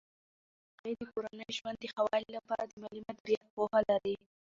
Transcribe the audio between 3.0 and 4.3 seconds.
مدیریت پوهه لري.